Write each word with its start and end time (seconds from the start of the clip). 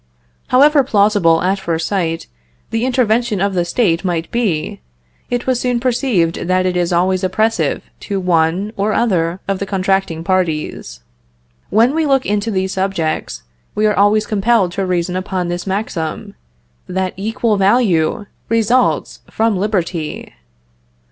However 0.47 0.83
plausible, 0.83 1.43
at 1.43 1.59
first 1.59 1.87
sight, 1.87 2.25
the 2.71 2.87
intervention 2.87 3.39
of 3.39 3.53
the 3.53 3.63
State 3.63 4.03
might 4.03 4.31
be, 4.31 4.81
it 5.29 5.45
was 5.45 5.59
soon 5.59 5.79
perceived 5.79 6.47
that 6.47 6.65
it 6.65 6.75
is 6.75 6.91
always 6.91 7.23
oppressive 7.23 7.83
to 7.99 8.19
one 8.19 8.73
or 8.75 8.93
other 8.93 9.41
of 9.47 9.59
the 9.59 9.67
contracting 9.67 10.23
parties. 10.23 11.01
When 11.69 11.93
we 11.93 12.07
look 12.07 12.25
into 12.25 12.49
these 12.49 12.73
subjects, 12.73 13.43
we 13.75 13.85
are 13.85 13.95
always 13.95 14.25
compelled 14.25 14.71
to 14.71 14.87
reason 14.87 15.15
upon 15.15 15.49
this 15.49 15.67
maxim, 15.67 16.33
that 16.87 17.13
equal 17.15 17.57
value 17.57 18.25
results 18.49 19.19
from 19.29 19.55
liberty. 19.55 20.33